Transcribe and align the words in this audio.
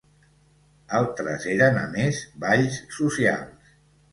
Altres 0.99 1.45
eren, 1.57 1.77
a 1.83 1.91
més, 1.93 2.23
balls 2.47 2.81
socials. 2.99 3.77